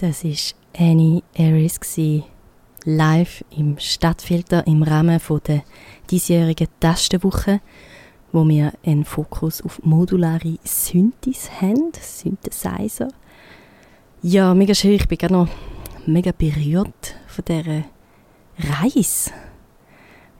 [0.00, 1.80] Das ist Annie Aris
[2.84, 5.64] live im Stadtfilter im Rahmen der
[6.08, 7.60] diesjährigen Tastenwoche,
[8.30, 13.08] wo wir einen Fokus auf modulare Synthes haben, Synthesizer.
[14.22, 14.92] Ja, mega schön.
[14.92, 15.48] Ich bin gerade noch
[16.06, 17.82] mega berührt von dieser
[18.56, 19.32] Reise,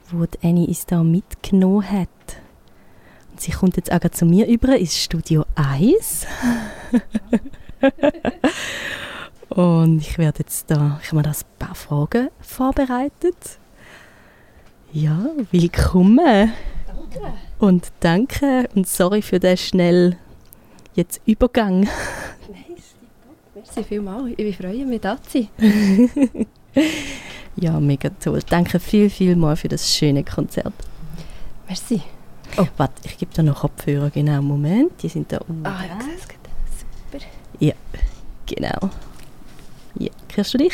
[0.09, 2.07] die Annie uns da mitgenommen hat.
[3.29, 6.27] Und sie kommt jetzt auch zu mir über ins Studio 1.
[9.49, 13.59] Und ich werde jetzt da, ich habe mir das ein paar Fragen vorbereitet.
[14.93, 16.53] Ja, willkommen.
[16.85, 17.33] Danke.
[17.57, 20.17] Und danke und sorry für den schnell
[20.93, 21.81] jetzt Übergang.
[21.81, 21.89] Nein,
[23.55, 24.33] Merci vielmals.
[24.37, 26.47] Ich freue mich, da zu sein.
[27.55, 28.41] ja, mega toll.
[28.47, 30.73] Danke viel, viel mal für das schöne Konzert.
[31.67, 32.01] Merci.
[32.57, 34.11] Oh, warte, ich gebe dir noch Kopfhörer.
[34.11, 34.91] Genau, Moment.
[35.01, 35.65] Die sind da unten.
[35.65, 37.25] Ah, ja, super.
[37.59, 37.73] Ja,
[38.45, 38.89] genau.
[39.99, 40.11] Ja.
[40.33, 40.73] Hörst du dich?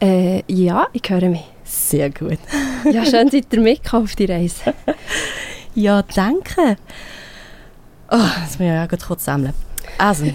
[0.00, 1.44] Äh, ja, ich höre mich.
[1.64, 2.38] Sehr gut.
[2.90, 4.74] ja, schön seid ihr mitgekommen auf die Reise.
[5.74, 6.76] ja, danke.
[8.10, 9.52] Oh, das muss ich ja gut kurz sammeln.
[9.98, 10.26] Also,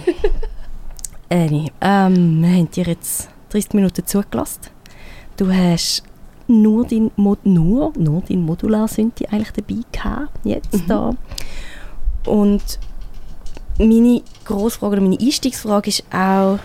[1.30, 4.62] Annie, ähm, wir haben dir jetzt 30 Minuten zugelassen.
[5.38, 6.04] Du hast
[6.48, 10.88] nur dein, Mod nur, nur dein Modular Synthi eigentlich dabei gehabt, jetzt mhm.
[10.88, 11.12] da.
[12.26, 12.80] Und
[13.78, 16.60] meine Grossfrage oder meine Einstiegsfrage ist auch,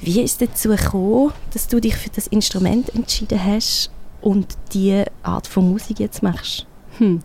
[0.00, 5.06] wie ist es dazu gekommen, dass du dich für das Instrument entschieden hast und diese
[5.22, 6.66] Art von Musik jetzt machst?
[6.98, 7.20] Hm.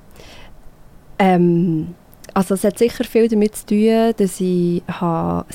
[1.19, 1.95] Ähm,
[2.33, 4.81] also es hat sicher viel damit zu tun, dass ich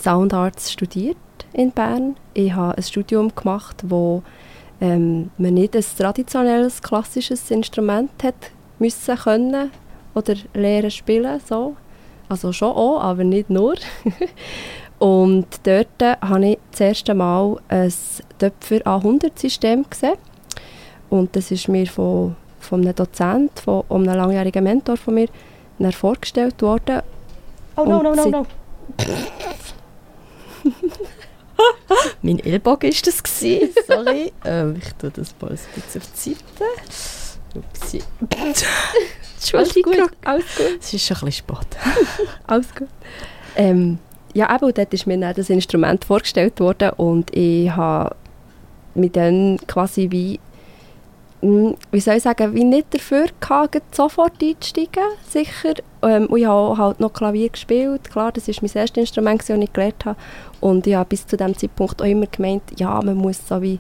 [0.01, 1.17] Sound Arts studiert
[1.53, 2.17] in Bern.
[2.35, 4.23] Ich habe ein Studium gemacht, wo
[4.81, 9.71] ähm, man nicht ein traditionelles klassisches Instrument hat müssen können
[10.15, 11.77] oder lernen spielen so.
[12.29, 13.75] Also schon auch, aber nicht nur.
[14.99, 17.93] Und dort habe ich das erste Mal ein
[18.39, 20.17] Töpfer A100-System gesehen.
[21.09, 25.29] Und das ist mir von, von einem Dozent, von einem langjährigen Mentor von mir,
[25.93, 27.03] vorgestellt worden.
[27.77, 28.47] Oh no, no, no, no.
[32.23, 33.73] mein Ellbogen war das, gewesen.
[33.87, 34.33] sorry.
[34.45, 36.43] ähm, ich tue das mal ein bisschen auf die Seite.
[37.55, 38.03] Upsi.
[39.37, 39.95] Entschuldigung.
[39.95, 40.79] Alles gut, alles gut.
[40.81, 41.69] Es ist schon ein bisschen spät.
[42.47, 42.89] alles gut.
[43.57, 43.99] Ähm,
[44.35, 48.15] ja, eben, dort ist mir dann das Instrument vorgestellt worden und ich habe
[48.95, 50.41] mit dann quasi wie,
[51.41, 55.75] hm, wie soll ich sagen, wie nicht dafür gehabt, sofort einzusteigen, sicher.
[56.03, 59.51] Ähm, und ich habe halt noch Klavier gespielt, klar, das war mein erstes Instrument, das
[59.51, 60.19] ich gelernt habe.
[60.61, 63.79] Und ich habe bis zu diesem Zeitpunkt auch immer gemeint, ja, man muss so wie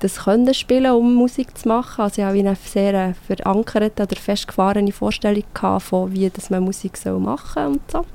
[0.00, 2.02] das können spielen, um Musik zu machen.
[2.02, 6.98] Also ich habe eine sehr verankerte oder festgefahrene Vorstellung gehabt von, wie das man Musik
[7.04, 8.06] machen soll und so.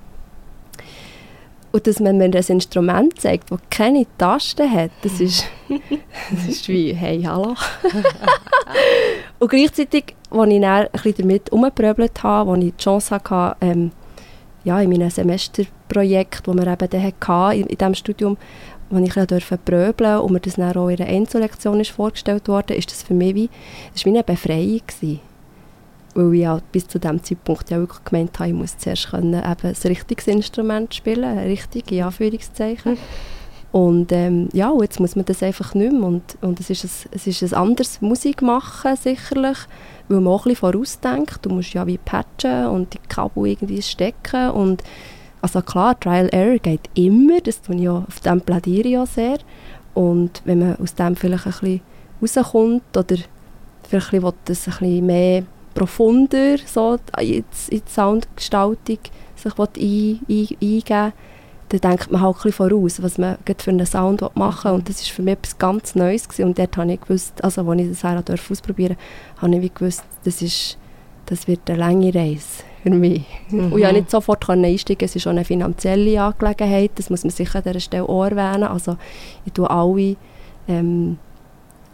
[1.76, 5.44] Und dass man mir ein Instrument zeigt, das keine Tasten hat, das ist,
[6.32, 7.54] das ist wie, hey, hallo.
[9.40, 13.58] und gleichzeitig, als ich dann ein bisschen damit umgepröbelt habe, als ich die Chance hatte,
[13.60, 13.92] ähm,
[14.64, 18.38] ja, in meinem Semesterprojekt, das wir eben dann hatten, in, in diesem Studium,
[18.90, 22.48] wo ich ein bisschen pröbeln und mir das dann auch in einer Einzellektion ist vorgestellt
[22.48, 23.50] wurde, ist das für mich wie,
[23.92, 25.20] das war wie eine Befreiung gewesen
[26.16, 29.34] weil ich halt bis zu diesem Zeitpunkt ja wirklich gemeint habe, ich muss zuerst können,
[29.34, 32.94] eben ein richtiges Instrument spielen, richtig, in Anführungszeichen.
[32.94, 32.98] Mhm.
[33.76, 36.04] Und ähm, ja, jetzt muss man das einfach nicht mehr.
[36.04, 39.58] Und, und es, ist ein, es ist ein anderes Musik machen, sicherlich,
[40.08, 41.46] weil man auch ein bisschen vorausdenkt.
[41.46, 44.52] Du musst ja wie patchen und die Kabel irgendwie stecken.
[44.52, 44.82] Und
[45.42, 49.06] also klar, Trial Error geht immer, das tue ich ja, auf dem plädiere ich ja
[49.06, 49.40] sehr.
[49.94, 51.82] Und wenn man aus dem vielleicht ein
[52.22, 53.18] bisschen rauskommt oder
[53.84, 55.44] vielleicht ein bisschen, das ein bisschen mehr
[55.76, 59.00] profunder so in, die Soundgestaltung
[59.36, 61.14] sich ein, ein, eingeben
[61.70, 64.76] dann denkt man halt ein bisschen voraus, was man für einen Sound machen will.
[64.78, 66.28] Und das war für mich etwas ganz Neues.
[66.28, 66.46] Gewesen.
[66.46, 70.04] Und dort habe ich gewusst, also als ich das auch ausprobieren durfte, habe ich gewusst,
[70.24, 70.78] das, ist,
[71.26, 73.24] das wird eine lange Reise für mich.
[73.50, 73.72] Mhm.
[73.72, 77.32] Und ich konnte nicht sofort einsteigen, es ist auch eine finanzielle Angelegenheit, das muss man
[77.32, 78.66] sicher an dieser Stelle auch erwähnen.
[78.66, 78.98] Also
[79.44, 80.16] ich tue alle
[80.68, 81.18] ähm,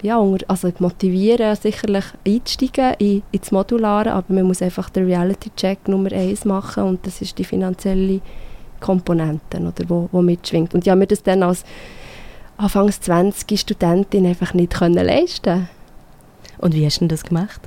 [0.01, 6.11] ja, also motivieren, sicherlich einzusteigen in, ins Modulare, aber man muss einfach den Reality-Check Nummer
[6.11, 8.21] eins machen und das ist die finanzielle
[8.79, 10.73] Komponente, oder, wo, wo mitschwingt.
[10.73, 11.63] Und ich habe mir das dann als
[12.57, 15.69] Anfangs 20 Studentin einfach nicht können leisten
[16.57, 17.61] Und wie hast du das gemacht?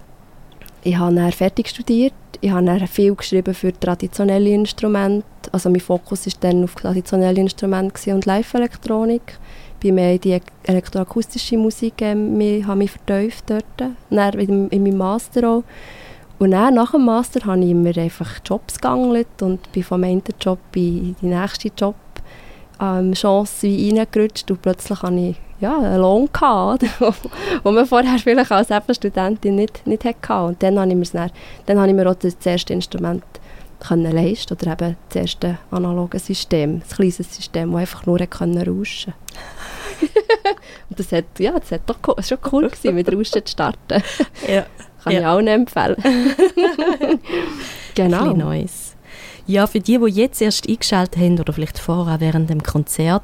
[0.83, 5.81] Ich habe dann fertig studiert, ich habe dann viel geschrieben für traditionelle Instrumente, also mein
[5.81, 9.39] Fokus war dann auf traditionelle Instrumente und Live-Elektronik
[9.85, 14.83] bin mehr in die elektroakustische Musik ähm, mich, habe mich vertieft dort, dann in, in
[14.83, 15.65] meinem Master auch.
[16.39, 20.23] Und dann, nach dem Master habe ich immer einfach Jobs gegangen und bin vom einen
[20.41, 21.95] Job in den nächsten Job
[22.81, 26.85] ähm, Chance wie reingerutscht und plötzlich habe ich ja, einen Lohn gehabt,
[27.63, 30.47] wo man vorher vielleicht als Studentin nicht, nicht hatte.
[30.47, 31.31] Und dann habe ich, mir's dann,
[31.67, 33.23] dann habe ich mir auch das erste Instrument
[33.81, 39.13] können leisten oder eben das erste analoge System, das kleine System, das einfach nur rauschen
[40.91, 44.03] Und das hat, ja, das hat doch cool, schon cool gewesen, mit Rauschen zu starten.
[44.49, 44.67] Ja.
[45.03, 45.21] Kann Ja.
[45.21, 45.97] ich auch nicht empfehlen.
[47.95, 48.31] genau.
[48.31, 48.97] Ein Neues.
[49.47, 53.23] Ja, für die, die jetzt erst eingeschaltet haben oder vielleicht vorher während dem Konzert,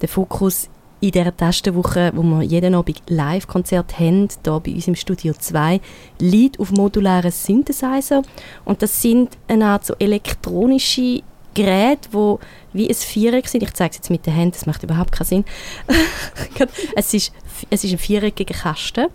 [0.00, 0.68] der Fokus
[1.00, 5.80] in dieser Testenwoche, wo wir jeden Abend Live-Konzert haben, hier bei uns im Studio 2,
[6.20, 8.22] liegt auf modularen Synthesizer.
[8.64, 11.22] Und das sind eine Art so elektronische
[11.54, 12.36] Geräte, die
[12.72, 13.62] wie ein Viereck sind.
[13.62, 15.44] Ich zeige es jetzt mit den Händen, das macht überhaupt keinen Sinn.
[16.96, 17.32] es, ist,
[17.70, 19.06] es ist ein viereckiger Kasten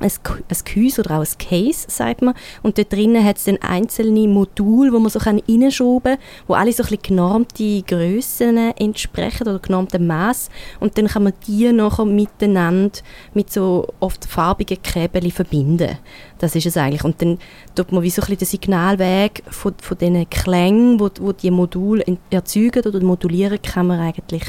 [0.00, 2.34] ein, Geh- ein Gehäuse oder auch ein Case, sagt man.
[2.62, 6.72] Und dort drinnen hat es dann einzelne Module, wo man so reinschrauben kann, wo alle
[6.72, 10.50] so ein genormte Grössen entsprechen oder genormte Maß.
[10.80, 12.98] Und dann kann man die nachher miteinander
[13.34, 15.98] mit so oft farbigen Käbeln verbinden.
[16.38, 17.04] Das ist es eigentlich.
[17.04, 17.38] Und dann
[17.74, 21.50] tut man wie so ein bisschen den Signalweg von, von diesen Klängen, wo, wo die
[21.50, 24.44] Module en- erzeugen oder modulieren, kann man eigentlich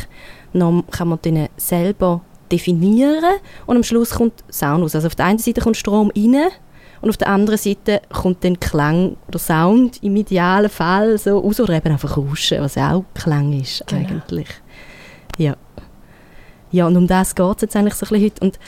[0.54, 1.20] noch, kann man
[1.58, 2.22] selber
[2.52, 3.24] definieren
[3.66, 4.96] und am Schluss kommt Sound raus.
[4.96, 6.48] Also auf der einen Seite kommt Strom rein
[7.02, 11.60] und auf der anderen Seite kommt dann Klang oder Sound im idealen Fall so raus
[11.60, 14.02] oder eben einfach Rauschen, was auch Klang ist Genau.
[14.02, 14.48] eigentlich.
[15.38, 15.56] Ja.
[16.72, 18.46] Ja, und um das geht es jetzt eigentlich so ein bisschen heute.
[18.46, 18.60] Und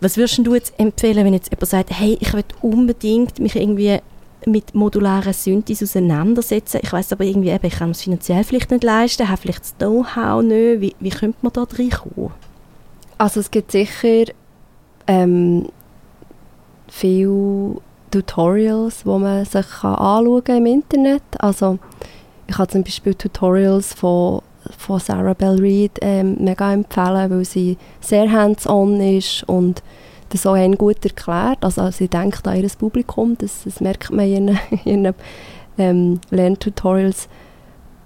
[0.00, 3.98] was würdest du jetzt empfehlen, wenn jetzt jemand sagt, hey, ich will unbedingt mich irgendwie
[4.46, 6.80] mit modularen Synthes auseinandersetzen.
[6.82, 9.76] Ich weiß aber irgendwie, eben, ich kann es finanziell vielleicht nicht leisten, habe vielleicht das
[9.78, 10.80] Know-how nicht.
[10.80, 12.32] Wie, wie könnte man da reinkommen?
[13.18, 14.24] Also es gibt sicher
[15.06, 15.68] ähm,
[16.88, 17.76] viele
[18.10, 21.22] Tutorials, wo man sich kann anschauen im Internet.
[21.38, 21.78] Also
[22.46, 24.42] ich kann zum Beispiel Tutorials von,
[24.76, 29.82] von Sarah Bell Reid ähm, mega empfehlen, weil sie sehr hands-on ist und
[30.30, 31.58] das auch einen gut erklärt.
[31.62, 35.14] Also sie denkt an ihr Publikum, das, das merkt man in ihren,
[35.78, 37.28] ähm, Lerntutorials.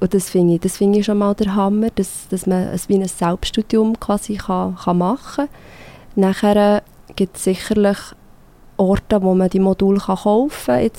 [0.00, 2.88] Und das finde ich, das finde ich schon mal der Hammer, dass, dass man es
[2.88, 5.54] wie ein Selbststudium quasi kann, kann machen kann.
[6.14, 6.82] Nachher
[7.16, 7.98] gibt es sicherlich
[8.76, 10.90] Orte, wo man die Module kann kaufen kann.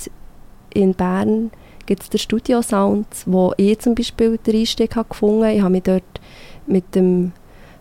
[0.73, 1.51] In Bern
[1.85, 5.53] gibt es den Studio Sounds, wo ich zum Beispiel den Einstieg gefunden habe.
[5.53, 6.03] Ich habe mich dort
[6.67, 7.31] mit dem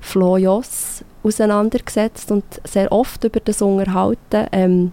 [0.00, 4.92] Flo Joss auseinandergesetzt und sehr oft über das unterhalten, ähm,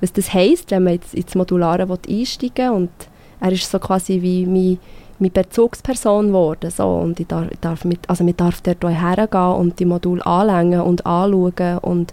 [0.00, 2.70] was das heisst, wenn man jetzt ins Modulare einsteigen will.
[2.70, 2.90] Und
[3.40, 4.78] er ist so quasi wie mein,
[5.18, 6.70] meine Bezugsperson geworden.
[6.70, 6.88] So.
[6.88, 10.80] Und ich darf, ich darf mit, also man darf dort hergehen und die Module anlängen
[10.80, 12.12] und anschauen und,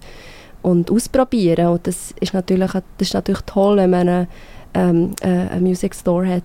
[0.62, 1.68] und ausprobieren.
[1.68, 4.28] Und das ist natürlich, das ist natürlich toll, wenn man einen,
[4.74, 6.44] ähm, äh, einen Music Store hat,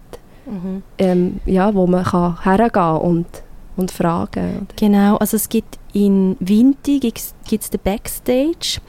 [0.98, 3.26] ähm, ja, wo man kann hergehen und,
[3.76, 4.66] und fragen.
[4.76, 8.80] Genau, also es gibt in Winti gibt's, gibt's den Backstage.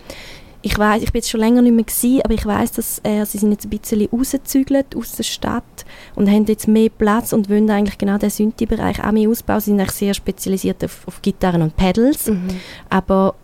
[0.61, 3.23] Ich weiß, ich bin jetzt schon länger nicht mehr gewesen, aber ich weiß, dass äh,
[3.23, 5.85] sie sind jetzt ein bisschen rausgezügelt aus der Stadt
[6.15, 9.59] und haben jetzt mehr Platz und wollen eigentlich genau den Synthi-Bereich auch mehr ausbauen.
[9.59, 12.31] Sie sind eigentlich sehr spezialisiert auf, auf Gitarren und Pedals,
[12.89, 13.35] aber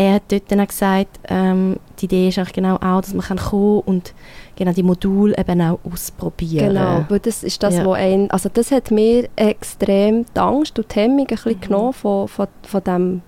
[0.00, 3.26] er hat dort dann auch gesagt, ähm, die Idee ist eigentlich genau auch, dass man
[3.26, 4.14] kann kommen und
[4.54, 6.68] genau die Module eben auch ausprobieren.
[6.68, 7.84] Genau, weil das ist das, Ja.
[7.84, 11.60] wo ein, also das hat mir extrem die Angst und die Hemmung ein bisschen Mhm.
[11.60, 13.22] genommen von, von, von dem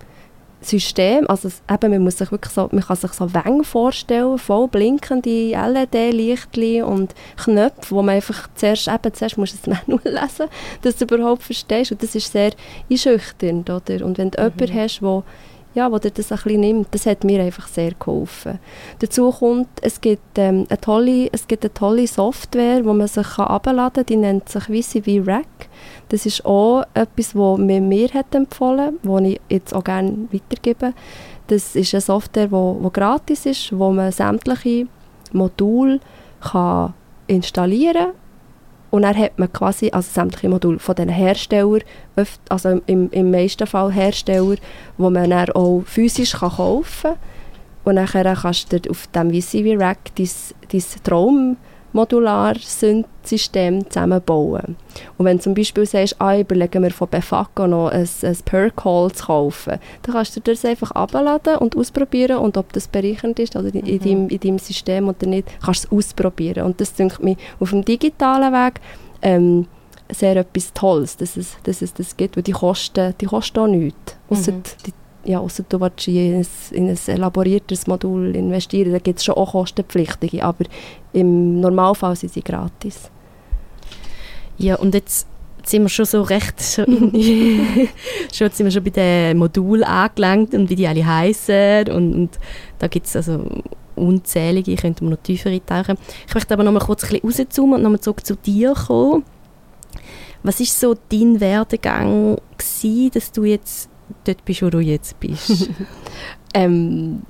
[0.61, 1.25] System.
[1.27, 4.69] Also es, eben, man muss sich wirklich so, man kann sich so Wänge vorstellen, voll
[4.69, 10.45] blinkende LED-Lichtchen und Knöpfe, wo man einfach zuerst, eben zuerst musst du das Manual lesen,
[10.83, 12.51] dass du überhaupt verstehst und das ist sehr
[12.89, 14.05] einschüchternd, oder?
[14.05, 14.51] Und wenn du Mhm.
[14.57, 15.23] jemanden hast, wo
[15.73, 18.59] ja, wo dir das ein bisschen nimmt, das hat mir einfach sehr geholfen.
[18.99, 23.37] Dazu kommt, es gibt, ähm, eine, tolle, es gibt eine tolle Software, wo man sich
[23.37, 25.69] herunterladen kann, die nennt sich VCV Rack.
[26.09, 30.93] Das ist auch etwas, das mir mir hat empfohlen, das ich jetzt auch gerne weitergebe.
[31.47, 34.87] Das ist eine Software, die wo, wo gratis ist, wo man sämtliche
[35.31, 35.99] Module
[36.41, 36.93] kann
[37.27, 38.20] installieren kann
[38.91, 41.81] und dann hat man quasi, also sämtliche Module von den Herstellern,
[42.49, 44.57] also im, im meisten Fall Hersteller,
[44.97, 47.15] wo man dann auch physisch kann kaufen kann.
[47.85, 50.29] Und dann kannst du auf dem VCV Rack dein,
[51.93, 54.75] dein Traummodular-System zusammenbauen.
[55.17, 58.37] Und wenn du zum Beispiel sagst, ah, ich überlege mir von Befaco noch ein, ein
[58.45, 63.39] Perk-Hall zu kaufen, dann kannst du das einfach abladen und ausprobieren und ob das bereichernd
[63.39, 66.65] ist oder in, in, deinem, in deinem System oder nicht, kannst du es ausprobieren.
[66.65, 68.81] Und das denke mich auf dem digitalen Weg
[69.21, 69.67] ähm,
[70.09, 73.67] sehr etwas Tolles, dass es, dass es das gibt, weil die kosten, die kosten auch
[73.67, 74.17] nichts.
[74.29, 74.63] Mhm.
[74.85, 79.25] die, ja, ausser du willst in ein, in ein elaboriertes Modul investieren, da gibt es
[79.25, 80.65] schon auch kostenpflichtige, aber
[81.13, 83.09] im Normalfall sind sie gratis.
[84.57, 85.27] Ja, und jetzt
[85.63, 87.89] sind wir schon so recht, schon, in,
[88.33, 92.39] schon sind wir schon bei den Modulen angelangt und wie die alle heißen und, und
[92.79, 93.45] da gibt es also
[93.95, 95.97] unzählige, könnte man noch tiefer eintauchen.
[96.27, 98.73] Ich möchte aber noch mal kurz ein bisschen rauszoomen und noch mal zurück zu dir
[98.73, 99.23] kommen.
[100.43, 103.90] Was ist so dein Werdegang gewesen, dass du jetzt
[104.23, 105.69] dort bist, wo du jetzt bist?
[106.53, 107.23] ähm,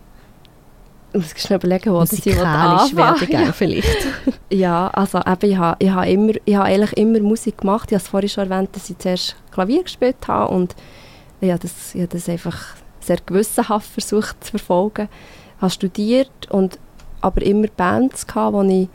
[1.14, 3.52] ich muss schnell überlegen, wo ich Werdegang ja.
[3.52, 4.08] vielleicht.
[4.50, 7.92] ja, also eben, ich habe, ich habe, immer, ich habe eigentlich immer Musik gemacht.
[7.92, 10.76] Ich habe es vorhin schon erwähnt, dass ich zuerst Klavier gespielt habe und
[11.42, 15.10] ich habe das, ich habe das einfach sehr gewissenhaft versucht zu verfolgen.
[15.58, 16.80] Ich habe studiert und
[17.20, 18.88] aber immer Bands gehabt, wo ich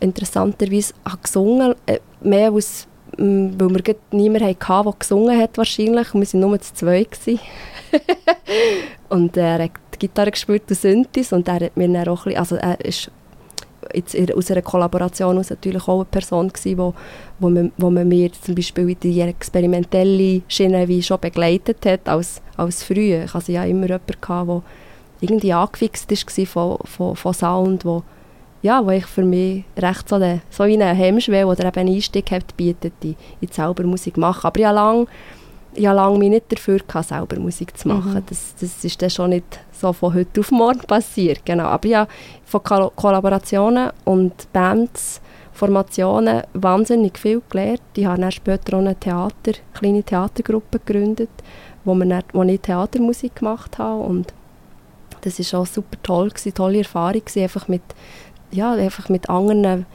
[0.00, 2.86] interessanterweise habe gesungen habe, äh, mehr aus
[3.18, 6.14] weil wir niemanden hatten, der gesungen hat wahrscheinlich.
[6.14, 7.18] Wir waren nur zu zweit.
[9.08, 12.34] und er hat die Gitarre gespielt, und Synthes, und er hat mir dann auch ein
[12.34, 13.10] bisschen, also er ist
[13.94, 16.94] jetzt aus einer Kollaboration aus natürlich auch eine Person gewesen, wo,
[17.38, 22.08] wo, man, wo man mir zum Beispiel in die experimentelle Schiene wie schon begleitet hat
[22.08, 23.24] als, als früher.
[23.24, 24.62] Ich hatte ja immer jemanden, der
[25.20, 28.02] irgendwie angefixt war von, von, von Sound, wo
[28.62, 32.30] ja, wo ich für mich recht so, eine, so eine Hemmschwelle oder eben einen Einstieg
[32.30, 34.46] hat, bietet, in, in die selber Musik machen.
[34.46, 35.06] Aber ich habe lange
[35.76, 38.14] habe lange mich nicht dafür gehabt, selber Musik zu machen.
[38.14, 38.22] Mhm.
[38.26, 41.44] Das, das ist dann schon nicht so von heute auf morgen passiert.
[41.44, 41.64] Genau.
[41.64, 42.10] Aber ich habe
[42.44, 45.20] von Ko Kollaborationen und Bands,
[45.52, 47.82] Formationen wahnsinnig viel gelernt.
[47.94, 51.30] Ich habe dann später auch eine Theater, kleine Theatergruppe gegründet,
[51.84, 54.02] wo, wir dann, wo ich Theatermusik gemacht habe.
[54.02, 54.32] Und
[55.22, 57.82] das war auch super toll, gewesen, tolle Erfahrung, gewesen, einfach mit
[58.52, 59.86] ja, einfach mit anderen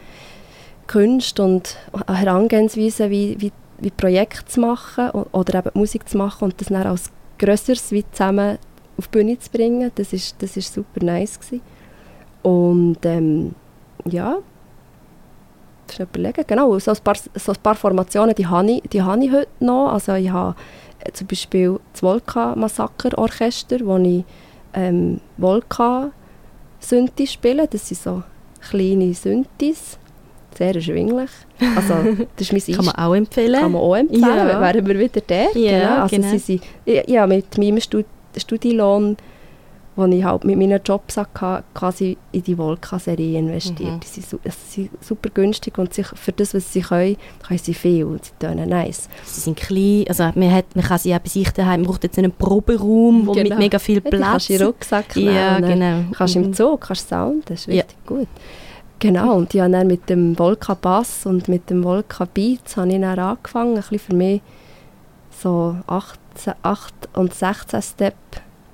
[0.87, 6.59] Künsten und Herangehensweisen wie, wie, wie Projekte zu machen oder eben Musik zu machen und
[6.59, 8.57] das dann als Größeres wie zusammen
[8.97, 11.61] auf die Bühne zu bringen, das ist, das ist super nice gewesen.
[12.41, 13.53] Und ähm,
[14.05, 14.37] ja,
[15.87, 16.43] das überlegen.
[16.47, 19.49] Genau, so ein, paar, so ein paar Formationen, die habe ich, die habe ich heute
[19.59, 19.93] noch.
[19.93, 20.55] Also ich habe
[20.99, 24.23] äh, zum Beispiel das Volca-Massaker-Orchester, wo ich
[24.73, 27.67] ähm, Volca-Synthi spiele.
[27.67, 28.23] Das sind so
[28.69, 29.97] kleine Synthes.
[30.57, 31.29] Sehr erschwinglich.
[31.75, 33.61] Also, das ist mein Kann man auch empfehlen.
[33.61, 34.61] Kann man auch empfehlen, ja.
[34.61, 35.51] wären wir wieder da.
[35.53, 36.01] Ja, genau.
[36.01, 36.31] Also genau.
[36.31, 36.63] Sie sind,
[37.09, 38.05] ja, mit meinem Stud
[38.35, 39.17] Studienlohn,
[39.97, 43.93] den ich halt mit meinen Jobs hatte, quasi in die Volca-Serie investiert.
[43.93, 43.99] Mhm.
[43.99, 44.39] Die sind,
[44.69, 48.31] sind, super günstig und sich, für das, was sie können, können sie viel und sie
[48.39, 49.09] tun nice.
[49.23, 52.03] Sie sind klein, also man, hat, man kann sie auch bei sich daheim, man braucht
[52.03, 53.49] jetzt einen Proberaum, wo genau.
[53.49, 54.19] mit mega viel Platz...
[54.19, 55.35] Ja, kannst du Rucksack nehmen.
[55.35, 56.03] Ja, genau.
[56.15, 56.43] Kannst mhm.
[56.43, 58.15] im Zug, kannst Sound, das ist richtig ja.
[58.15, 58.27] gut.
[58.99, 62.89] Genau, und ich habe dann mit dem Volca Bass und mit dem Volca Beats habe
[62.89, 64.41] ich dann angefangen, ein bisschen für mich
[65.29, 66.19] so 8,
[66.63, 68.15] 8 und 16 Step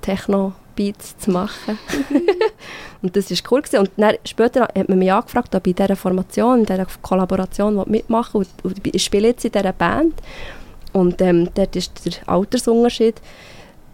[0.00, 1.78] Techno Beats zu machen.
[3.02, 3.62] und das war cool.
[3.62, 3.80] Gewesen.
[3.80, 7.82] Und dann, später hat man mich angefragt, ob ich in dieser Formation, in dieser Kollaboration
[7.86, 8.46] mitmachen will.
[8.62, 10.14] Und, und ich spiele jetzt in dieser Band.
[10.92, 13.20] Und ähm, dort ist der Altersunterschied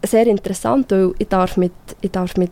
[0.05, 2.51] sehr interessant, weil ich darf mit, ich darf mit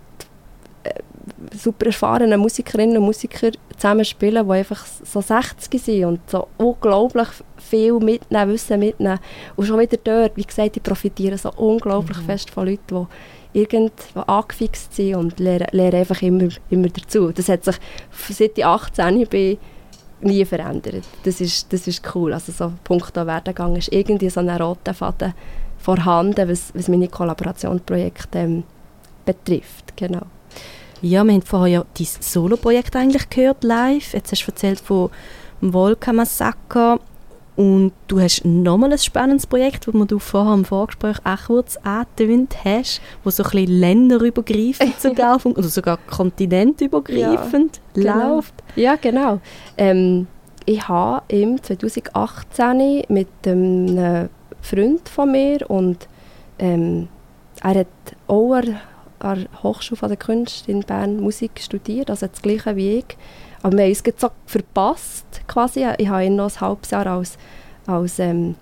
[1.55, 7.95] super erfahrenen Musikerinnen und Musiker zusammenspielen, die einfach so 60 sind und so unglaublich viel
[7.95, 9.19] mitnehmen, Wissen mitnehmen.
[9.57, 12.25] Und schon wieder dort, wie gesagt, die profitieren so unglaublich mhm.
[12.25, 13.07] fest von Leuten, die
[13.53, 17.33] irgendwo angefixt sind und lernen, lernen einfach immer, immer dazu.
[17.33, 17.77] Das hat sich
[18.31, 19.59] seit ich 18 bin
[20.21, 21.05] nie verändert.
[21.25, 22.33] Das ist, das ist cool.
[22.33, 25.35] Also so Punkt Werdegang ist irgendwie so ein roter Faden
[25.79, 28.65] vorhanden, was, was meine Kollaborationsprojekte ähm,
[29.25, 29.97] betrifft.
[29.97, 30.23] Genau.
[31.01, 34.15] Ja, wir haben vorher ja dein Solo-Projekt eigentlich gehört, live.
[34.15, 35.11] Jetzt hast du erzählt von
[35.63, 36.99] dem Volca-Massaker.
[37.59, 42.55] Und du hast nochmal ein spannendes Projekt, das du vorher im Vorgespräch auch kurz angetönt
[42.65, 48.37] hast, das so ein bisschen länderübergreifend sogar, oder sogar kontinentübergreifend ja, genau.
[48.37, 48.55] läuft.
[48.77, 49.41] Ja, genau.
[49.77, 50.29] Ähm,
[50.67, 54.29] ich habe im 2018 mit einem
[54.63, 56.07] Freund von mir und
[56.61, 57.09] ähm,
[57.61, 57.87] er hat
[58.29, 58.77] auch an
[59.21, 63.17] der Hochschule der Künste in Bern Musik studiert, also das gleiche wie ich.
[63.69, 65.87] Aber wir haben uns so verpasst, quasi.
[65.99, 67.37] Ich habe ihn noch ein halbes Jahr als,
[67.87, 68.55] als ähm,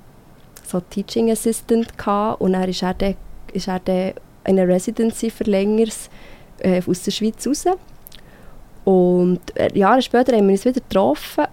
[0.66, 3.14] so Teaching Assistant gehabt und dann ist er dann,
[3.52, 6.10] ist er dann in einer Residency für längeres
[6.58, 7.66] äh, aus der Schweiz raus.
[8.84, 11.44] Und äh, Jahre später haben wir uns wieder getroffen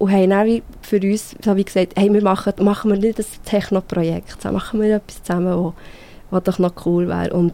[0.00, 3.44] und haben dann für uns so wie gesagt, hey, wir machen, machen wir nicht ein
[3.44, 5.72] Techno-Projekt, machen wir etwas zusammen,
[6.30, 7.32] was doch noch cool wäre.
[7.32, 7.52] Und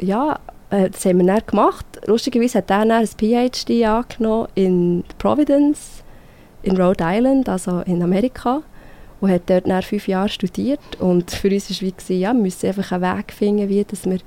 [0.00, 0.38] ja,
[0.70, 1.86] äh, das haben wir dann gemacht.
[2.06, 6.02] Lustigerweise hat er dann ein PhD angenommen in Providence,
[6.62, 8.62] in Rhode Island, also in Amerika.
[9.18, 10.80] Und hat dort dann fünf Jahre studiert.
[10.98, 14.04] Und für uns war es wie, ja, wir müssen einfach einen Weg finden, wie dass
[14.04, 14.18] wir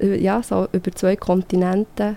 [0.00, 2.16] äh, ja, so über zwei Kontinente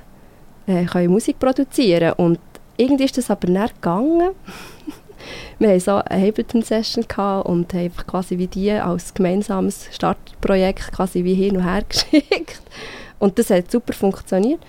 [0.67, 2.37] äh, können Musik produzieren können.
[2.77, 4.29] Irgendwie ist das aber nicht gegangen.
[5.59, 7.05] wir haben so eine Ableton-Session
[7.43, 12.61] und haben quasi wie die als gemeinsames Startprojekt quasi wie hin und her geschickt.
[13.19, 14.59] Und das hat super funktioniert.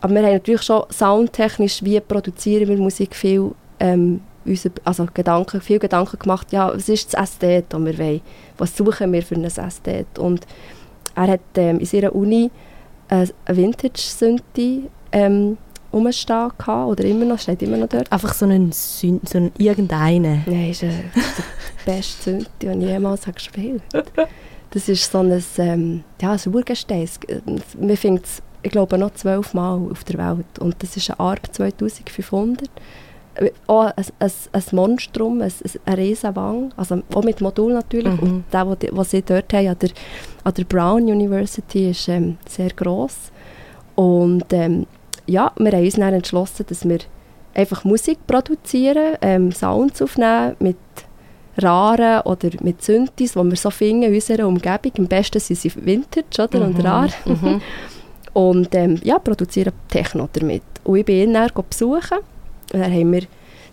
[0.00, 5.60] Aber wir haben natürlich schon soundtechnisch, wie produzieren wir Musik, viel, ähm, unser, also Gedanken,
[5.60, 8.20] viel Gedanken gemacht, ja, was ist das Ästhet, das wir wollen?
[8.58, 10.18] Was suchen wir für ein Ästhet?
[10.18, 10.46] Und
[11.14, 12.50] er hat ähm, in seiner Uni
[13.08, 15.56] äh, eine Vintage-Synthi ähm,
[15.92, 18.12] rumstehen gehabt, oder immer noch, steht immer noch dort.
[18.12, 20.44] Einfach so einen, Syn so einen irgendeinen?
[20.46, 24.28] Nein, ist äh, der beste Synthi, den ich jemals gespielt habe.
[24.70, 27.08] Das ist so ein, ähm, ja, ein Urgestein.
[27.80, 30.58] Man findet es, ich glaube, noch zwölfmal auf der Welt.
[30.58, 32.68] Und das ist eine Arp 2500.
[33.66, 35.52] Auch ein, ein, ein Monstrum, ein,
[35.84, 38.20] ein Riesenwang, also auch mit Modul natürlich.
[38.20, 38.44] Mhm.
[38.44, 39.90] Und der, was sie dort haben, an der,
[40.44, 43.30] an der Brown University, ist ähm, sehr gross.
[43.94, 44.86] Und ähm,
[45.26, 46.98] ja, wir haben uns dann entschlossen, dass wir
[47.54, 50.76] einfach Musik produzieren, ähm, Sounds aufnehmen mit
[51.58, 54.92] raren oder mit Synthes, die wir so finden in unserer Umgebung.
[54.98, 56.66] Am besten sind sie Vintage oder, mhm.
[56.66, 57.08] und rar.
[57.24, 57.60] Mhm.
[58.32, 60.62] und ähm, ja, produzieren Techno damit.
[60.84, 62.18] Und ich bin ihn dann besuchen.
[62.72, 63.22] Und dann haben wir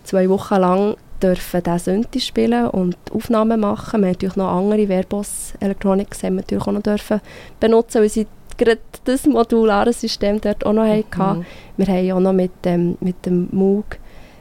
[0.04, 4.00] zwei Wochen lang dürfen diesen Synthi spielen und Aufnahmen machen.
[4.00, 7.20] Wir haben natürlich noch andere Verbos Electronics haben wir natürlich auch noch dürfen
[7.60, 8.26] benutzen, weil sie
[8.56, 11.04] gerade das modulare System dort auch noch mhm.
[11.16, 11.46] hatten.
[11.76, 13.98] Wir haben auch noch mit, ähm, mit dem Moog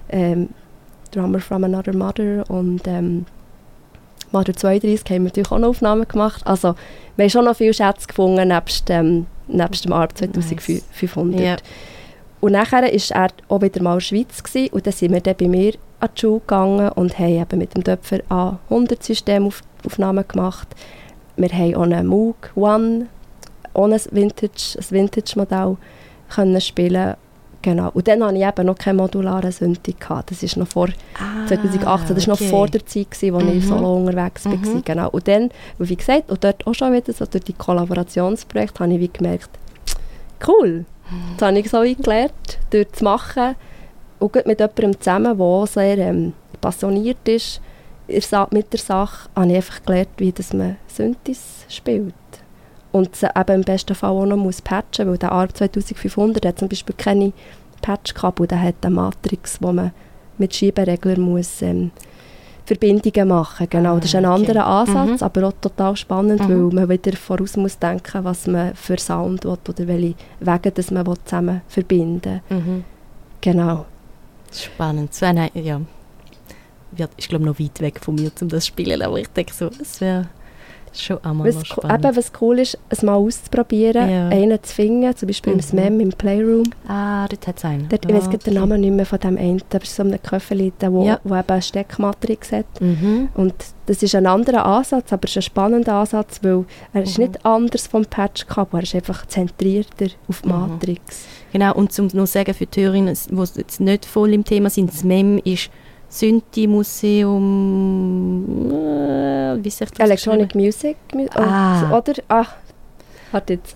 [0.10, 0.50] ähm,
[1.12, 3.26] Drummer from Another Mother und ähm,
[4.34, 6.42] Mother 32 haben wir natürlich auch noch Aufnahmen gemacht.
[6.46, 6.76] Also
[7.16, 11.32] wir haben schon noch viele Schätze gefunden, nebst, ähm, nebst dem ARP 2500.
[11.32, 11.42] Nice.
[11.42, 11.58] Yeah.
[12.42, 15.22] Und nachher war er auch wieder mal in der Schweiz gewesen, und dann sind wir
[15.22, 19.62] dann bei mir an die Schule gegangen und haben eben mit dem Töpfer A100-System auf,
[19.86, 20.68] Aufnahmen gemacht.
[21.38, 23.08] Wir haben auch einen Moog One,
[23.74, 25.78] ohne ein Vintage-Modell Vintage
[26.28, 27.16] können spielen
[27.64, 27.90] Genau.
[27.94, 29.96] Und dann hatte ich eben noch keine modularen Synthi.
[30.28, 32.44] Das ist noch vor ah, 2018, das war okay.
[32.44, 33.58] noch vor der Zeit, gewesen, als mhm.
[33.58, 34.54] ich solo unterwegs war.
[34.54, 34.84] Mhm.
[34.84, 35.10] Genau.
[35.10, 39.00] Und dann, wie gesagt, und dort auch schon wieder so durch die Kollaborationsprojekte, habe ich
[39.00, 39.50] wie gemerkt,
[40.46, 40.86] cool,
[41.38, 43.56] das habe ich so gelernt, dort zu machen
[44.20, 47.62] und mit jemandem zusammen, der sehr ähm, passioniert ist
[48.52, 52.14] mit der Sache, habe ich einfach gelernt, wie das man Synthes spielt
[52.94, 56.70] und eben im besten Fall auch noch muss patchen, weil der ARP 2500 hat zum
[56.70, 57.34] Beispiel keine
[57.84, 59.92] Patchkabel, der hat eine Matrix, wo man
[60.40, 61.92] mit Schieberegler muss ähm,
[62.66, 64.42] Verbindungen machen genau, das ist ein ah, okay.
[64.42, 65.26] anderer Ansatz, mhm.
[65.26, 66.50] aber auch total spannend, mhm.
[66.50, 70.90] weil man wieder voraus muss denken, was man für Sound will oder welche Wege dass
[70.90, 72.86] man zusammen verbinden mhm.
[73.42, 73.86] Genau.
[74.54, 75.14] Spannend.
[75.14, 75.82] So eine, ja,
[77.18, 79.70] ist glaube noch weit weg von mir, um das zu spielen, aber ich denke so,
[79.82, 80.30] es wäre
[80.94, 82.06] Schon einmal was, spannend.
[82.06, 84.28] Eben, was cool ist, es mal auszuprobieren, ja.
[84.30, 85.60] einen zu finden, zum Beispiel mhm.
[85.60, 86.70] im SMEM, im Playroom.
[86.88, 87.90] Ah, dort hat es einen.
[87.90, 88.38] Dort, ich weiß okay.
[88.38, 91.20] den Namen nicht mehr von dem einen, aber es ist so ein Köffel, wo, ja.
[91.24, 92.66] wo eben eine Steckmatrix hat.
[92.80, 93.30] Mhm.
[93.34, 97.08] Und das ist ein anderer Ansatz, aber es ist ein spannender Ansatz, weil er mhm.
[97.08, 100.54] ist nicht anders vom Patch-Kabel, er ist einfach zentrierter auf die mhm.
[100.54, 101.26] Matrix.
[101.52, 104.92] Genau, und zum noch sagen für die Hörerinnen, die jetzt nicht voll im Thema sind,
[104.92, 105.70] das MEM ist
[106.14, 110.96] Synthi-Museum, äh, wie sich das Electronic Music,
[111.34, 111.98] ah.
[111.98, 112.14] oder?
[112.28, 112.46] Ah,
[113.32, 113.76] warte jetzt.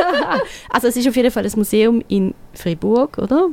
[0.70, 3.48] also es ist auf jeden Fall ein Museum in Fribourg, oder?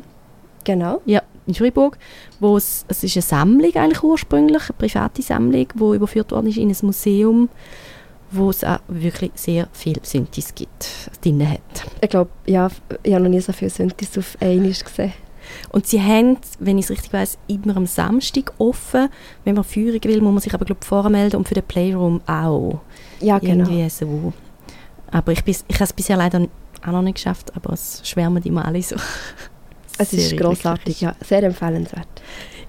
[0.64, 1.02] Genau.
[1.06, 1.98] Ja, in Fribourg,
[2.40, 6.58] wo es, es ist eine Sammlung eigentlich ursprünglich, eine private Sammlung, die überführt worden ist
[6.58, 7.50] in ein Museum,
[8.30, 11.60] wo es auch wirklich sehr viele Synthes gibt, drin hat.
[12.02, 12.70] Ich glaube, ja,
[13.02, 15.14] ich habe noch nie so viele Synthes auf einmal gesehen.
[15.70, 19.10] Und sie haben, wenn ich es richtig weiß, immer am Samstag offen.
[19.44, 22.82] Wenn man Führung will, muss man sich aber glaube vormelden und für den Playroom auch.
[23.20, 23.70] Ja, genau.
[23.70, 24.34] Irgendwie so.
[25.12, 26.48] Aber ich, ich habe es bisher leider
[26.84, 28.96] auch noch nicht geschafft, aber es schwärmen immer alle so.
[29.98, 32.08] Es ist großartig, ja, sehr empfehlenswert.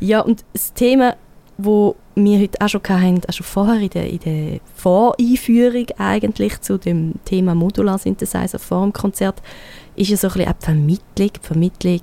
[0.00, 1.16] Ja, und das Thema,
[1.56, 6.60] wo wir heute auch schon hatten, auch schon vorher in der, in der Voreinführung eigentlich
[6.60, 9.40] zu dem Thema Modular Synthesizer vor dem Konzert,
[9.96, 12.00] ist ja so ein bisschen die Vermittlung, die Vermittlung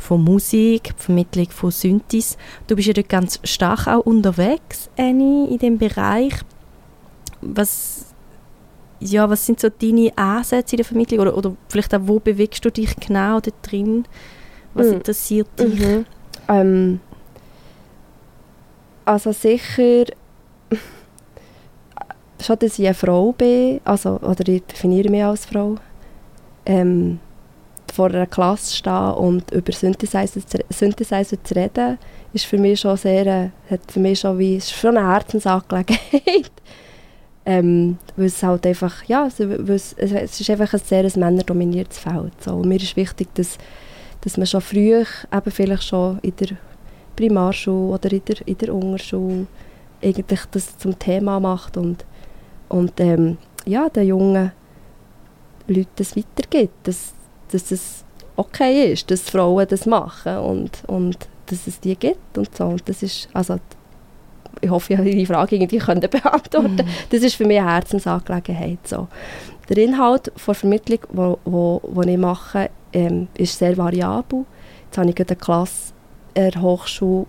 [0.00, 2.36] von Musik, die Vermittlung von Synthes.
[2.66, 6.34] Du bist ja dort ganz stark auch unterwegs, Annie, in dem Bereich.
[7.40, 8.06] Was,
[8.98, 12.64] ja, was sind so deine Ansätze in der Vermittlung oder, oder vielleicht auch, wo bewegst
[12.64, 14.04] du dich genau da drin?
[14.74, 14.94] Was mhm.
[14.94, 15.80] interessiert dich?
[15.80, 16.06] Mhm.
[16.48, 17.00] Ähm,
[19.04, 20.04] also sicher
[22.40, 25.76] schon, dass ich eine Frau bin, also, oder ich definiere mich als Frau.
[26.66, 27.18] Ähm,
[27.92, 31.98] vor einer Klasse stehen und über Synthesizer, Synthesizer zu reden,
[32.32, 36.50] ist für mich schon sehr, äh, hat für mich schon wie, ist schon eine Herzensangelegenheit.
[37.46, 39.40] ähm, weil es halt einfach, ja, es,
[39.96, 42.32] es, ist einfach ein sehr männerdominiertes Feld.
[42.42, 42.54] So.
[42.56, 43.58] Und mir ist wichtig, dass,
[44.20, 46.56] dass man schon früh, eben vielleicht schon in der
[47.16, 49.46] Primarschule oder in der, in der Unterschule
[50.02, 52.04] eigentlich das zum Thema macht und,
[52.68, 54.52] und ähm, ja, den jungen
[55.66, 57.14] Leuten das weitergibt, dass,
[57.50, 58.04] dass es
[58.36, 62.64] okay ist, dass Frauen das machen und, und dass es die gibt und so.
[62.64, 63.58] Und das ist, also,
[64.60, 66.88] ich hoffe, ich habe die Frage irgendwie können beantworten mm.
[67.10, 68.86] Das ist für mich eine Herzensangelegenheit.
[68.86, 69.08] So.
[69.68, 74.44] Der Inhalt der Vermittlung, die wo, wo, wo ich mache, ähm, ist sehr variabel.
[74.86, 75.92] Jetzt habe ich eine Klasse
[76.34, 77.26] der Hochschule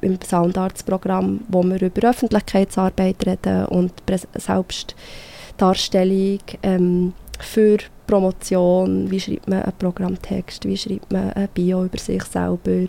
[0.00, 3.92] im Soundarts-Programm, wo wir über Öffentlichkeitsarbeit reden und
[4.34, 7.78] Selbstdarstellung ähm, für
[8.10, 12.86] Promotion, wie schreibt man einen Programmtext, wie schreibt man ein Bio über sich selber.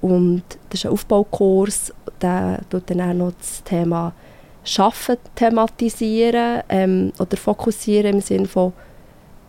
[0.00, 4.12] Und das ist ein Aufbaukurs, der tut dann auch noch das Thema
[4.64, 8.72] Schaffen thematisieren ähm, oder fokussieren im Sinne von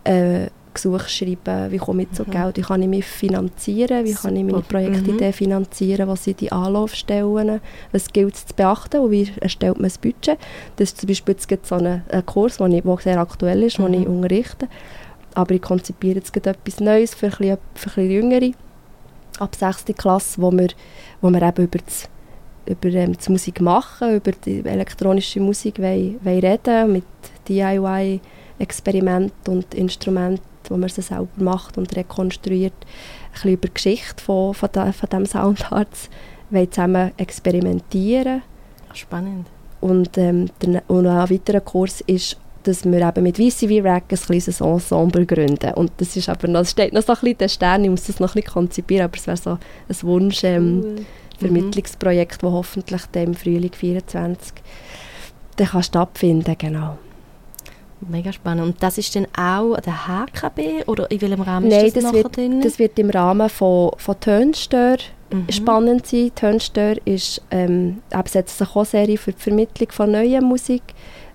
[0.04, 2.30] äh, Gesuch schreiben, wie komme ich zu mhm.
[2.30, 5.32] Geld, wie kann ich mich finanzieren, wie kann ich meine Projektidee mhm.
[5.32, 7.60] finanzieren, was sind die Anlaufstellen,
[7.92, 10.38] was gilt es zu beachten und wie erstellt man das Budget.
[10.76, 13.92] Das ist zum Beispiel jetzt so ein, ein Kurs, der sehr aktuell ist, mhm.
[13.92, 14.68] den ich unterrichte,
[15.34, 18.50] aber ich konzipiere jetzt etwas Neues für ein bisschen, für ein bisschen Jüngere,
[19.38, 19.84] ab 6.
[19.96, 20.68] Klasse, wo wir,
[21.20, 22.08] wo wir eben über das
[22.66, 27.04] über ähm, die Musik machen, über die elektronische Musik wollen, wollen reden, mit
[27.48, 34.22] DIY-Experimenten und Instrumenten wo man sie selber macht und rekonstruiert, ein bisschen über die Geschichte
[34.22, 36.10] von, von, de, von diesem Soundarts,
[36.50, 38.42] wollen zusammen experimentieren.
[38.94, 39.46] Spannend.
[39.80, 44.18] Und, ähm, der, und ein weiterer Kurs ist, dass wir eben mit VCV Rack ein
[44.18, 45.74] kleines Ensemble gründen.
[45.74, 48.04] Und das ist aber noch, es steht noch so ein bisschen der Stern, ich muss
[48.04, 51.06] das noch ein bisschen konzipieren, aber es wäre so ein Wunsch, ähm, cool.
[51.38, 54.54] Vermittlungsprojekt, das hoffentlich im Frühling 2024
[55.56, 56.98] dann kann stattfinden genau.
[58.00, 58.66] Mega spannend.
[58.66, 62.12] Und das ist dann auch der HKB oder in welchem Rahmen Nein, ist das, das
[62.12, 62.60] wird, drin?
[62.60, 64.98] das wird im Rahmen von, von Tönstör
[65.32, 65.50] mhm.
[65.50, 66.30] spannend sein.
[66.34, 68.02] Tönstör ist, ähm,
[68.36, 70.82] sich auch Serie für die Vermittlung von neuer Musik.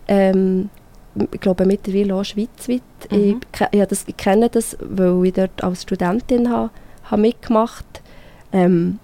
[0.08, 0.70] Ähm,
[1.16, 2.82] ich glaube mittlerweile auch schweizweit.
[3.10, 3.42] Mhm.
[3.54, 6.70] Ich, ja, das, ich kenne das, weil ich dort als Studentin habe,
[7.06, 8.02] habe mitgemacht
[8.54, 9.00] ähm,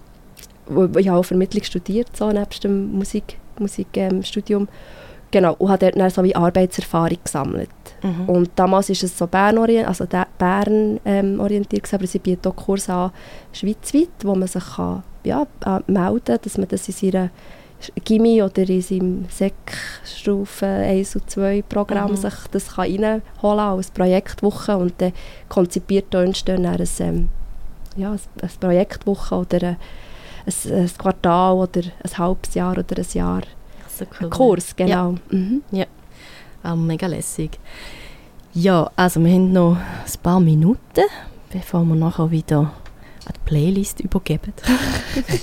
[0.70, 1.00] habe.
[1.00, 3.38] Ich habe auch Vermittlung studiert, so, nebst dem Musikstudium.
[3.58, 4.68] Musik, ähm,
[5.30, 7.68] Genau, und habe dort dann so wie Arbeitserfahrung gesammelt.
[8.02, 8.28] Mhm.
[8.28, 10.06] Und damals war es so Bern, also
[10.38, 13.10] Bern ähm, orientiert, aber sie bieten auch Kurse an
[13.52, 15.46] schweizweit, wo man sich kann, ja,
[15.86, 17.30] melden kann, dass man das in seiner
[18.04, 22.16] Gimmi oder in seinem Sek-Stufe 1 und 2 Programm mhm.
[22.16, 25.12] sich das kann reinholen kann als Projektwoche und dann
[25.48, 27.28] konzipiert da entstehen ein, ähm,
[27.96, 29.76] ja, eine Projektwoche oder ein,
[30.72, 33.42] ein Quartal oder ein halbes Jahr oder ein Jahr
[34.20, 34.30] cool.
[34.30, 34.90] Kurs, genau.
[35.12, 35.62] Ja, mhm.
[35.70, 35.86] ja.
[36.62, 37.58] Auch mega lässig.
[38.54, 41.04] Ja, also wir haben noch ein paar Minuten,
[41.50, 44.52] bevor wir nachher wieder an die Playlist übergeben.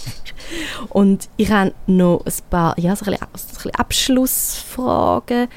[0.90, 5.48] Und ich habe noch ein paar ja, so ein bisschen, so ein bisschen Abschlussfragen.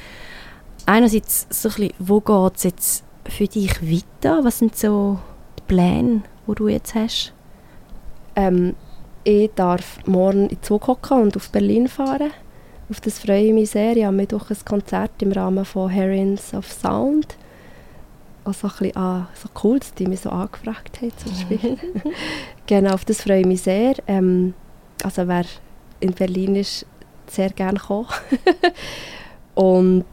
[0.87, 4.45] Einerseits so ein bisschen, wo geht es jetzt für dich weiter?
[4.45, 5.19] Was sind so
[5.59, 7.33] die Pläne, die du jetzt hast?
[8.37, 8.75] Ähm,
[9.25, 12.31] ich darf morgen in Zug hocken und auf Berlin fahren.
[12.91, 13.97] Auf das freue ich mich sehr.
[13.97, 17.37] Ich habe Mittwoch ein Konzert im Rahmen von Herons of Sound.
[18.45, 21.79] Also ein bisschen, ah, so cool, dass die mich so angefragt haben zum Spielen.
[22.67, 23.95] genau, auf das freue ich mich sehr.
[24.07, 24.55] Ähm,
[25.05, 25.45] also wer
[26.01, 26.87] in Berlin ist,
[27.27, 28.07] sehr gerne kommen.
[29.55, 30.07] und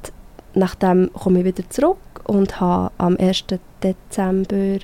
[0.54, 3.46] nachdem komme ich wieder zurück und habe am 1.
[3.82, 4.80] Dezember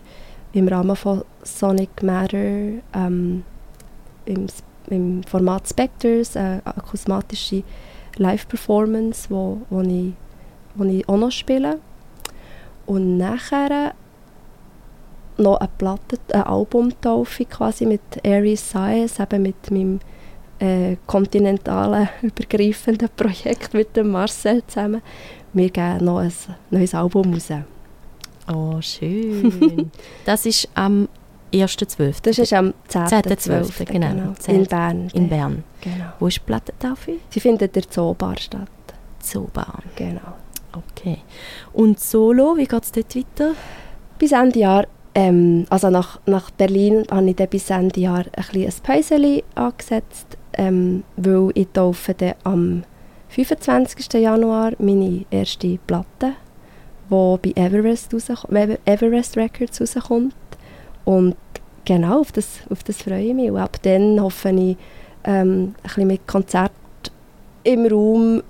[0.54, 2.38] im Rahmen von Sonic Matter
[2.94, 3.44] ähm,
[4.26, 4.48] im
[4.92, 7.64] im Format Spectres, eine akusmatische
[8.18, 10.14] Live-Performance, wo, wo, ich,
[10.76, 11.80] wo ich auch noch spiele.
[12.86, 13.94] Und nachher
[15.38, 20.00] noch eine Platte, eine Albumtaufe quasi mit Aries Science, eben mit meinem
[20.60, 25.02] äh, kontinentalen, übergreifenden Projekt mit dem Marcel zusammen.
[25.54, 26.34] Wir geben noch ein
[26.70, 27.50] neues Album raus.
[28.52, 29.92] Oh, schön.
[30.26, 31.08] das ist am
[31.54, 32.18] 1.12.
[32.24, 33.72] Das ist am 10.12.
[33.72, 33.86] 10.
[33.86, 34.10] Genau.
[34.10, 34.34] genau.
[34.48, 35.10] In Bern.
[35.14, 35.64] In Bern.
[35.82, 36.06] Genau.
[36.20, 37.14] Wo ist die Plattentaufe?
[37.30, 38.70] Sie findet in der Zoobar statt.
[39.20, 39.80] Zoobar.
[39.96, 40.36] Genau.
[40.74, 41.18] Okay.
[41.74, 43.52] Und Solo, wie geht es dort weiter?
[44.18, 48.46] Bis Ende Jahr, ähm, also nach, nach Berlin, habe ich dann bis Ende Jahr ein,
[48.56, 52.84] ein Päuschen angesetzt, ähm, weil ich taufe dann am
[53.30, 54.22] 25.
[54.22, 56.34] Januar meine erste Platte,
[57.10, 58.14] die bei Everest,
[58.86, 60.34] Everest Records rauskommt.
[61.06, 61.36] Und
[61.86, 63.52] genau, auf das, auf das freue ich mich.
[63.52, 64.78] Und ab dann hoffe ich,
[65.24, 66.72] ähm, ein bisschen mit Konzert
[67.64, 68.44] im Raum,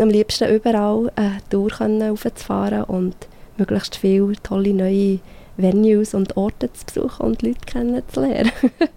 [0.00, 3.14] am liebsten überall, eine Tour aufzufahren und
[3.56, 5.20] möglichst viele tolle neue
[5.56, 8.52] Venues und Orte zu besuchen und Leute kennenzulernen.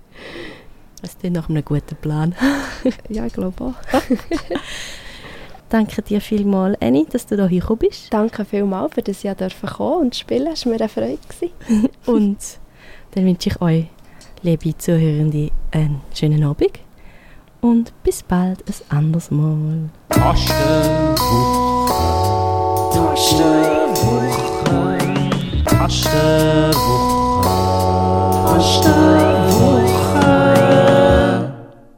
[1.00, 2.34] Das ist nach einem guten Plan.
[3.10, 3.74] ja, ich glaube auch.
[5.70, 8.12] Danke dir vielmals, Annie, dass du hier gekommen bist.
[8.12, 9.32] Danke vielmals, für das ich
[9.78, 10.48] kommen und spielen.
[10.48, 11.20] Es war mir eine Freude.
[12.08, 12.38] Und
[13.12, 13.86] dann wünsche ich euch,
[14.42, 16.80] liebe Zuhörende, einen schönen Abend
[17.62, 19.90] und bis bald ein anderes Mal.
[20.10, 21.94] Tastenwoche.
[22.94, 24.98] Tastenwoche.
[25.66, 26.78] Tastenwoche.
[28.46, 30.57] Tastenwoche.